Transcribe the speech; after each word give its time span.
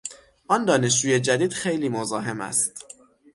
آن 0.47 0.65
دانشجوی 0.65 1.19
جدید 1.19 1.53
خیلی 1.53 1.89
مزاحم 1.89 2.41
است. 2.41 2.85